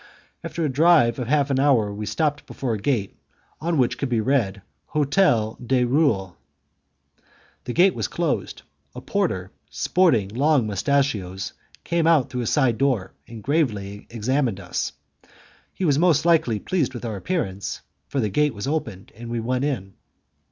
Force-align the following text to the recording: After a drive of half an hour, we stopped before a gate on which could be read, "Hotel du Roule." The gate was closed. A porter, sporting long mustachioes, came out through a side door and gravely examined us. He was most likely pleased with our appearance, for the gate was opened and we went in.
After 0.43 0.65
a 0.65 0.67
drive 0.67 1.19
of 1.19 1.27
half 1.27 1.51
an 1.51 1.59
hour, 1.59 1.93
we 1.93 2.07
stopped 2.07 2.47
before 2.47 2.73
a 2.73 2.79
gate 2.81 3.15
on 3.59 3.77
which 3.77 3.99
could 3.99 4.09
be 4.09 4.19
read, 4.19 4.63
"Hotel 4.87 5.59
du 5.63 5.85
Roule." 5.85 6.35
The 7.65 7.73
gate 7.73 7.93
was 7.93 8.07
closed. 8.07 8.63
A 8.95 9.01
porter, 9.01 9.51
sporting 9.69 10.29
long 10.29 10.65
mustachioes, 10.65 11.53
came 11.83 12.07
out 12.07 12.31
through 12.31 12.41
a 12.41 12.47
side 12.47 12.79
door 12.79 13.13
and 13.27 13.43
gravely 13.43 14.07
examined 14.09 14.59
us. 14.59 14.93
He 15.71 15.85
was 15.85 15.99
most 15.99 16.25
likely 16.25 16.57
pleased 16.57 16.95
with 16.95 17.05
our 17.05 17.15
appearance, 17.15 17.81
for 18.07 18.19
the 18.19 18.29
gate 18.29 18.55
was 18.55 18.65
opened 18.65 19.11
and 19.15 19.29
we 19.29 19.39
went 19.39 19.63
in. 19.65 19.93